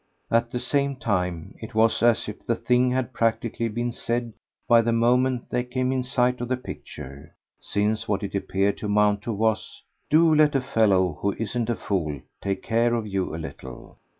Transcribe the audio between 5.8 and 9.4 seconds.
in sight of the picture; since what it appeared to amount to